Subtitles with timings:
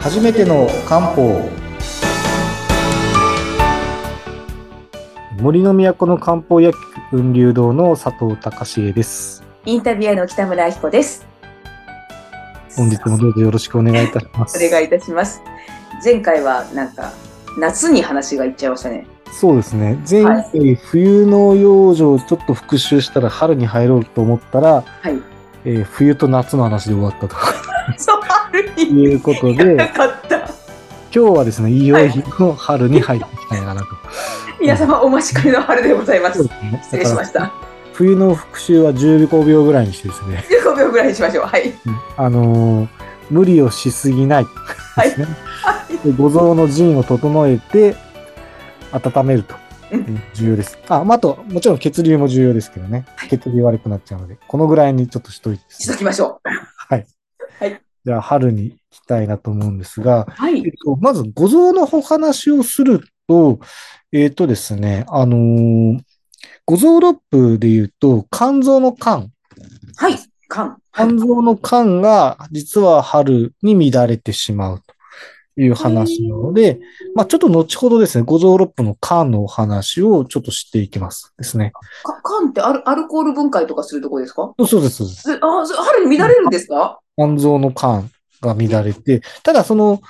[0.00, 1.46] 初めての漢方
[5.38, 11.26] 森の都の漢方薬局雲流堂の佐藤隆重ですインタビュアーの北村明子です。
[12.74, 15.42] 本日もどうぞよろしくお願いいたします お願いいたします。
[16.02, 17.12] 前回はなんか
[17.58, 19.06] 夏に話がいっちゃいましたね。
[19.32, 25.20] そうですね前回冬の養生をちょっと復習したら春に入ろうと思ったら、はい。
[25.66, 27.36] えー冬と夏の話で終わったと
[27.98, 28.20] そう
[28.52, 30.38] 春にいうことでかった。
[30.38, 30.48] 今
[31.10, 33.86] 日はですねいよいよ春に入っていきたいかなと、
[34.60, 36.44] 皆様お待ちかねの春でございます。
[36.44, 37.52] すね失礼しました。
[37.92, 41.46] 冬の復習は15秒ぐらいにしてですね15秒ぐらいにしましょう。
[41.46, 41.72] はい。
[42.16, 45.26] あのー無理をしすぎないですね。
[46.04, 47.94] で五臓の陣を整えて
[48.92, 49.54] 温めると
[49.92, 50.78] うん重要です。
[50.88, 53.06] あ、まあ、あと、もちろん血流も重要ですけどね。
[53.28, 56.48] 血流悪くなっちゃうので、このぐらいにちょっとしといてね、しときましょう。
[56.88, 57.06] はい。
[57.58, 60.72] はいじゃあ、春に行きたいなと思うんですが、はいえっ。
[60.84, 63.60] と、まず、五臓のお話をすると、
[64.12, 66.00] えっとですね、あのー
[66.66, 69.28] 五臓六腑で言うと、肝臓の肝、
[69.96, 70.16] はい。
[70.48, 70.64] 肝。
[70.68, 71.08] はい。
[71.08, 74.80] 肝臓の肝が実は春に乱れてしまう
[75.56, 76.78] という話なので、
[77.16, 81.72] まあちょっと後ほどですね、五臓六腑の肝のお話をちょっとしていきますですね。
[82.04, 84.54] か肝ってアルアルコール分解とかするとこですか？
[84.64, 85.32] そうです、そうです。
[85.32, 87.00] えあ、そ春に乱れるんですか？
[87.16, 88.08] 肝臓の肝
[88.40, 90.00] が乱れて、ただその、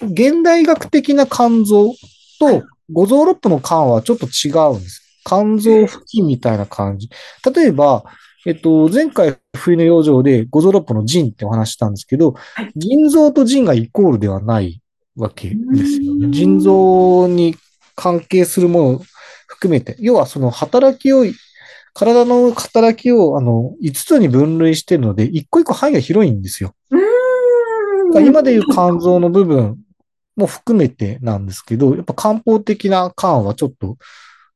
[0.00, 1.94] 現代学的な肝臓
[2.40, 5.02] と五臓六腑の肝はちょっと違うんです。
[5.24, 7.08] 肝臓付近みたいな感じ。
[7.54, 8.04] 例えば、
[8.46, 14.82] えっと、前回冬の養生で五臓六腑の腎ってお話ししたんですけどはい、腎臓と腎がイコールではない
[15.16, 16.26] わけですよね。
[16.26, 17.56] うん腎臓に
[17.96, 19.02] 関係するものを
[19.46, 21.24] 含めて、要はその働きを、
[21.94, 26.74] 体の働きをあの5つに分類してるので、一個一個範囲が広いんですよ。
[28.20, 29.78] 今でいう肝臓の部分
[30.36, 33.96] も含めてなんですけど、やっぱ漢方的な肝はちょっと、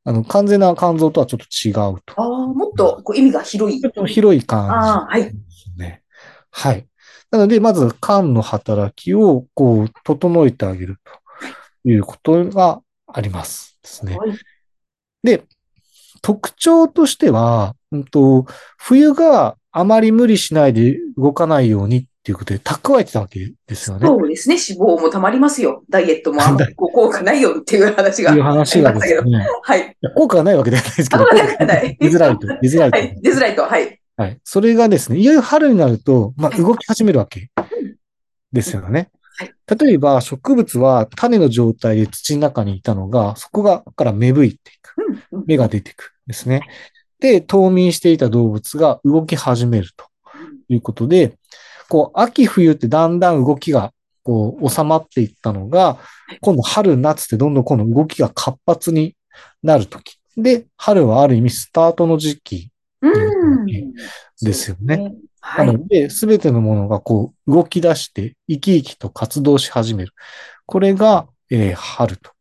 [0.05, 2.21] あの、完全な肝臓とはちょっと違うと。
[2.21, 3.93] ああ、もっとこう意味が広いちょっ。
[3.93, 5.25] と広い感ああ、はい。
[5.25, 6.03] じですね。
[6.51, 6.87] はい。
[7.31, 10.99] なので、まず肝の働きを、こう、整えてあげる
[11.85, 13.79] ということがあります。
[13.83, 14.17] ですね。
[14.17, 14.31] はい
[15.23, 15.43] で、
[16.23, 18.47] 特徴としては、うんと、
[18.77, 24.07] 冬があまり無理しないで動かないようにっていうことで蓄えてたわけですよね。
[24.07, 24.57] そうですね。
[24.57, 25.83] 脂肪もたまりますよ。
[25.89, 28.35] ダイエットもあんまりこう効果ないよっていう話が。
[28.35, 29.97] いう話がですね、はい。
[30.15, 32.99] 効果がないわけではないですけど、あ効果がない出づらいと、出づらいと。
[32.99, 33.21] はい。
[33.23, 33.63] 出づらいと。
[33.63, 34.01] はい。
[34.17, 34.39] はい。
[34.43, 37.51] それがですね、いよいよ春になると、まあ、動き始めるわけ
[38.53, 39.11] ですよねはい。
[39.67, 44.95] 例えば、植物は種の状態で土の中にいたのが、そこがから芽吹いていく。
[45.33, 45.45] うん。
[45.47, 46.63] 芽が出てくですね。
[47.21, 50.07] で、冬眠していた動物が動き始めると
[50.69, 51.35] いうことで、
[51.89, 55.99] こう、秋冬ってだんだん動きが、こう、収まっていったのが、
[56.41, 59.17] 今度春夏ってどんどん今度動きが活発に
[59.63, 60.19] なるとき。
[60.37, 63.09] で、春はある意味スタートの時期う
[63.65, 63.67] ん。
[64.43, 65.15] ですよね。
[65.57, 65.65] は。
[65.65, 70.13] ないので、すべてのものがこう動き出して生き生きと活動し始める。
[70.67, 72.33] これが、えー春と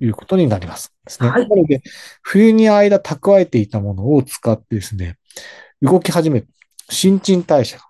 [0.00, 0.92] いうことになります。
[1.04, 1.28] ですね。
[1.28, 1.82] はいなので、
[2.22, 5.18] 冬に間蓄えていたものを使ってですね、
[5.82, 6.48] 動き始める。
[6.90, 7.84] 新陳代謝が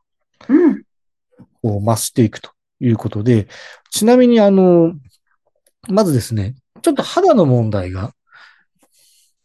[1.62, 3.48] 増していくということで、
[3.90, 4.94] ちなみにあの、
[5.88, 8.12] まずですね、ちょっと肌の問題が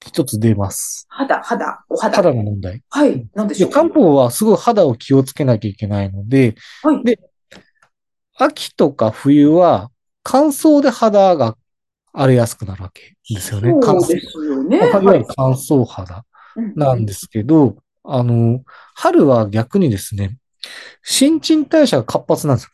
[0.05, 1.05] 一つ出ます。
[1.09, 2.15] 肌、肌、お肌。
[2.15, 2.81] 肌の問題。
[2.89, 3.27] はい。
[3.33, 3.71] なんでしで、ょう？
[3.71, 7.03] 漢方はすごい肌を気をつけなきゃいけないので、はい。
[7.03, 7.19] で
[8.37, 9.91] 秋とか冬は
[10.23, 11.57] 乾燥で肌が
[12.13, 13.73] 荒れやすくなるわけですよね。
[13.83, 14.77] 乾燥そうですよね。
[14.77, 16.25] いわゆる乾燥肌
[16.75, 18.61] なんですけど、あの、
[18.95, 20.37] 春は逆にですね、
[21.03, 22.69] 新陳代謝が活発なんですよ。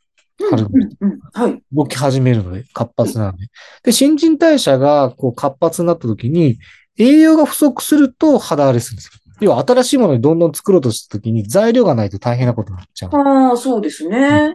[0.51, 0.57] うん。
[0.57, 0.97] 春うん。
[0.99, 1.19] うん。
[1.33, 1.63] はい。
[1.73, 3.47] 動き始めるので、活発なので。
[3.83, 6.59] で、新陳代謝がこう活発になった時に、
[6.97, 9.11] 栄養が不足すると肌荒れするんですよ。
[9.41, 13.09] 要は新しいものにどんどん作ろうとした時に材料がないと大変なことになっちゃう。
[13.13, 14.53] ああ、そうですね。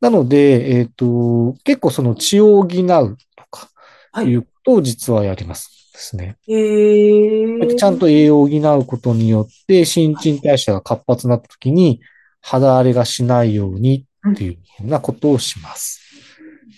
[0.00, 3.68] なので、えっ、と、結構その血を補うとか、
[4.12, 5.90] はいいうことを実はやります。
[5.92, 6.36] ですね。
[6.46, 7.74] へえ。
[7.74, 12.00] ちゃんと栄養を補うことによって、新陳代謝が活発になった時に、
[12.40, 16.00] 肌荒れがしないようにっていうふうなことをします。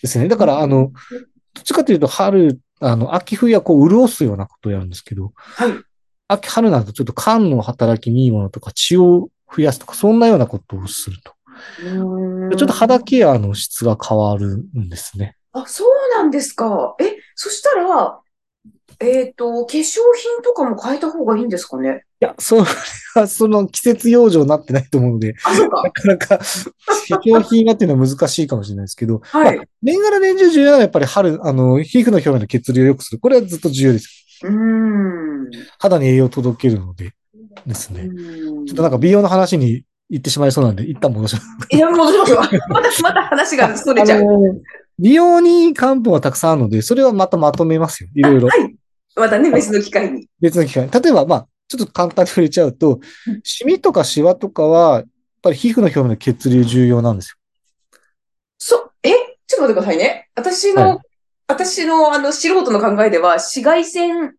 [0.02, 0.26] ですね。
[0.28, 0.90] だから、あの、
[1.54, 5.72] どっちかというと、春、あの、秋冬はこう、潤すようなことをやるんですけど、はい。
[6.28, 11.34] 秋春になるとちょっと肝の働きにいいものとか、血を増やすとか、そんなようなことをすると。
[11.82, 15.36] うーんちょっと肌ケアの質が変わるんですね。
[15.52, 16.96] あ、そうなんですか。
[17.00, 18.20] え、そしたら、
[19.00, 22.04] えっ、と、化粧品とかも変えた方がいいんですかね？
[22.20, 22.62] いや、それ
[23.14, 25.90] は その季節養生になってないと思うので、あ、そうかな。
[25.90, 29.56] かなか化粧品がっていうのは難しいかもしれないですけど、はい。
[29.56, 33.18] まあ年がら年中重要なのはやっぱり春、あの、皮膚の表面の血流を良くする。
[33.18, 34.26] これはずっと重要です。
[34.44, 35.50] うーん。
[35.78, 37.12] 肌に栄養を届けるので
[37.66, 38.08] ですね。
[38.66, 41.46] ちょっとなんか美容の話に行ってしまいそうなんで、一旦戻します。
[41.70, 42.38] いや、戻しましょう。
[42.68, 44.22] また、また話がそれちゃう。
[45.00, 48.10] 美容に漢方はたくさんあるので、それはまたまとめますよ。
[48.14, 48.48] いろいろ。
[48.48, 48.76] はい。
[49.16, 50.28] またね、別の機会に。
[50.40, 50.90] 別の機会。
[50.90, 55.06] 例えば、まあ、ちょっと簡単に触れちゃうとうん、シミとかシワとかは、やっ
[55.42, 57.36] ぱり皮膚の表面の血流重要なんですよ。
[58.58, 59.10] そ、え？
[59.46, 60.28] ちょっと待ってくださいね。
[60.36, 60.98] 私の、はい
[61.50, 64.36] 私の、あの、素人の考えでは、紫外線、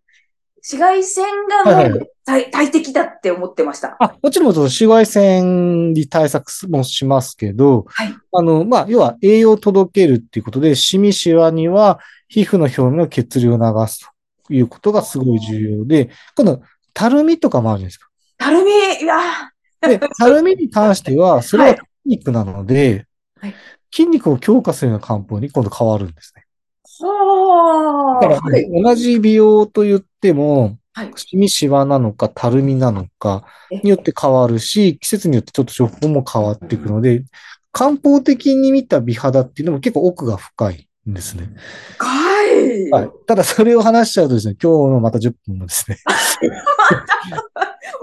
[0.61, 3.97] 紫外線がはいはいもう大大敵だって思ってました。
[3.99, 14.07] あ、もちろん、紫外線に対策もしますけど、はいあの、まあ、要は栄養を届けるっていうことで、シミシワには皮膚の表面の血流を流す
[14.47, 16.61] ということがすごい重要で、今度、
[16.93, 18.09] たるみとかもあるじゃないですか。
[18.37, 19.17] たるみ、いや
[19.81, 23.07] で、たるみに関しては、それははい筋肉なので、
[23.39, 23.55] はい
[23.93, 26.45] 筋肉を強化するような漢方に今度変わるんですね。
[27.01, 28.21] ー、はあ。
[28.21, 28.83] だから、はい。
[28.83, 31.12] 同じ美容と言っても、はい。
[31.15, 37.24] シミシワなのか、たるみなのかえによって変わるし、季節によってちょっと処方も変わっていくので、
[37.71, 41.50] 漢方的に見た美肌っていうのも結構奥が深いんですね。
[41.98, 42.89] はい。
[42.92, 43.09] はい。
[43.25, 46.13] ただそれを話しちゃうとですね、今日のまた10分もですね、 ま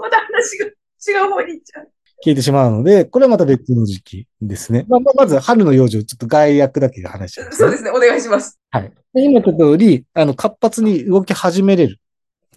[0.09, 1.91] た話が違う方に行っちゃう。
[2.21, 4.85] 消えてしまうので、これはまた別の時期ですね。
[4.89, 7.91] まあ、まず春の養生、ちょっと概略だけ話しちゃいます、そうですね。
[7.91, 8.58] お願いします。
[8.71, 8.91] はい。
[9.13, 11.99] で今言った通り、あの、活発に動き始めれる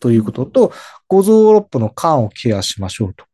[0.01, 0.73] ということと、
[1.09, 3.25] 五臓六腑の肝をケアしましょうと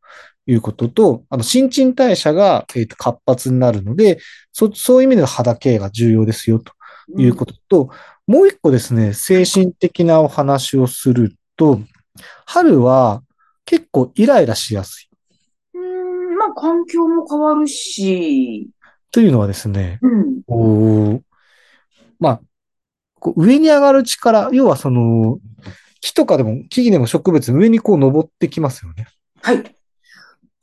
[0.45, 4.19] いうことと、あの、新陳代謝が、えーと活発になるので、
[4.53, 6.73] そ、そういう意味での肌ケアが重要ですよと
[7.17, 7.89] いうことと、
[8.27, 11.81] もう一個ですね、精神的なお話をすると、
[12.45, 13.23] 春は
[13.65, 15.09] 結構イライラしやす
[15.73, 16.37] いうん。
[16.37, 18.69] まあ、環境も変わるし、
[19.11, 20.43] というのはですね、うん。
[20.43, 21.23] こう、
[22.19, 22.41] まあ、
[23.19, 25.39] こう上に上がる力、要はその、
[26.01, 29.07] 木とかでも、木々でも植物、上にこう登ってきますよね。
[29.41, 29.75] はい。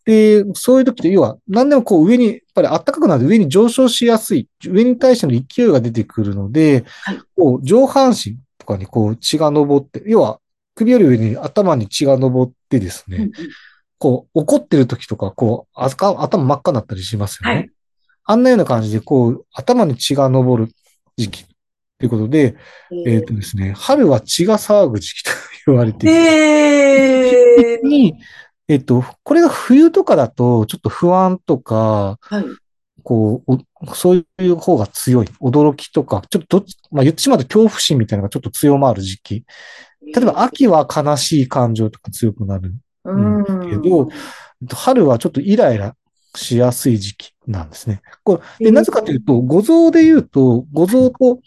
[0.05, 10.41] で、そういう時って、要は、何でもこう上に、やっぱり暖かくなると上に上昇しやすい、上に対しての勢いが出てくるので、はいこう上半身とかにこう血が上って、要は
[10.75, 13.33] 首より上に頭に血が上ってですね、うんうん
[13.99, 17.57] こう怒ってる時とか、こう頭真っ赤になったりしますよね。
[17.57, 17.71] はい
[18.29, 20.69] あんなような感じで、こう頭に血が上る
[21.17, 21.47] 時期
[21.99, 22.57] ということで、
[23.07, 25.31] えっ、とですね、春は血が騒ぐ時期と
[25.67, 26.15] 言われている。
[26.15, 28.15] えー、に、
[28.69, 32.45] えっと、これが冬とかだと、ちょっと不安とか、はい。
[33.03, 35.27] こう、おそういう方が強い。
[35.41, 39.45] 驚きとか、ちょっとどっち、まあ言ってしまうと恐怖心みたいなのがちょっと強まる時期。
[40.15, 42.75] 例えば秋は悲しい感情とか強くなる。
[43.05, 44.09] うんけど
[44.75, 45.95] 春はちょっとイライラ
[46.35, 48.03] しやすい時期なんですね。
[48.25, 51.41] これで、うんなぜかというと、五臓で言うと、五臓と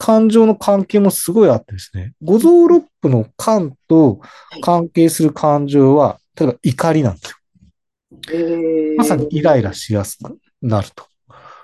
[0.00, 4.20] 感情の関係もすごいあってですね、五臓六腑の感と
[4.62, 7.36] 関係する感情は、例えば怒りなんですよ。
[8.32, 8.96] えー。
[8.96, 11.04] まさにイライラしやすくなると。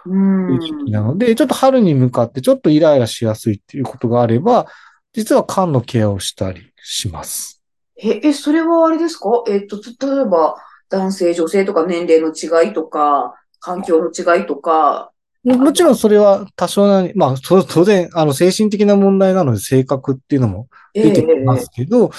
[0.04, 0.54] うん。
[0.54, 1.16] いう時期なの。
[1.16, 4.66] で、ちょっと春に向かってちょっとイライラしやすいっていうことがあれば、
[5.14, 7.62] 実は肝のケアをしたりします。
[7.96, 9.42] え、え、それはあれですか？
[9.48, 10.56] えっと、例えば、
[10.90, 15.10] 男性、女性とか年齢の違いとか、環境の違いとか、
[15.46, 22.10] ももちろんそれは多少なり、まあ、そ当然、あの、精神的な問題なので性格っていうのも出てきますけど、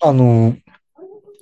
[0.00, 0.56] あの、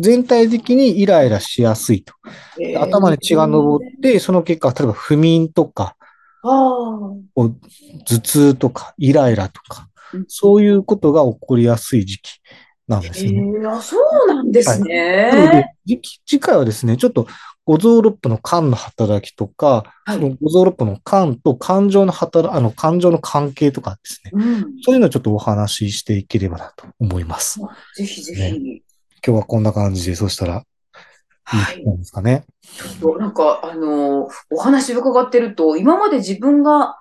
[0.00, 2.14] 全体的にイライラしやすいと。
[2.60, 5.96] えー頭に血が上って、その結果、例えば不眠とか、
[6.42, 6.50] ああ、
[7.36, 7.54] 頭
[8.04, 12.40] 痛とか、イライラとかうん、そういうことが起こりやすい時期
[12.86, 13.42] なんですえね。
[13.42, 15.30] ー、あ、そうなんですね。
[15.86, 17.26] で、次次回はですね、ちょっと
[17.66, 24.60] 五臓六腑の肝の働きとか、はいその五臓六腑の肝と感情の働、あの、感情の関係とかですね、うん。
[24.82, 27.60] そういうのをちょっとお話ししていければなと思います。
[27.96, 28.82] ぜひぜひ。
[29.26, 30.64] 今日はこんな感じで、そしたら
[31.44, 31.88] はいいい。
[31.88, 32.44] んですかね。
[33.00, 36.98] となんか、あのーお話伺ってると、今まで自分が、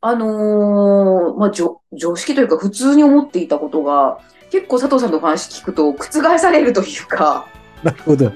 [0.00, 4.18] あのーまあ、常常識というか普通に思っていたことが、
[4.50, 7.46] 結構佐藤さんのお話聞くと覆されるというか、
[7.82, 8.32] なるほど。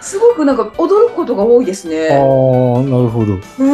[0.00, 2.08] あすごくなんか驚くことが多いですあね。
[2.10, 3.38] ー、なるほど。
[3.58, 3.64] う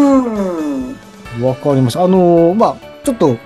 [1.43, 1.47] ん。
[1.47, 2.03] わかりました。
[2.03, 3.37] あのーまあ、ちょっと、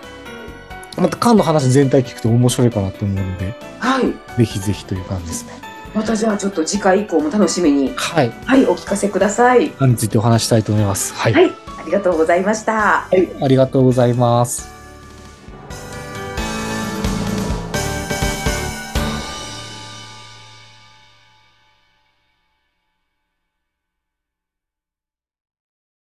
[0.96, 4.12] また缶の話全体聞くと面白いかなと思うので、はい。
[4.38, 5.52] ぜひぜひという感じですね。
[5.94, 8.30] またじゃあちょっと次回以降も楽しみに、はい。
[8.44, 9.70] はい、お聞かせください。
[9.70, 11.12] 缶についてお話したいと思います。
[11.14, 11.32] はい。
[11.32, 11.46] はい。
[11.46, 12.72] ありがとうございました。
[12.72, 13.28] はい。
[13.42, 14.69] ありがとうございます。